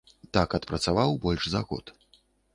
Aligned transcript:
Так 0.37 0.55
адпрацаваў 0.59 1.11
больш 1.27 1.43
за 1.55 1.61
год. 1.69 1.95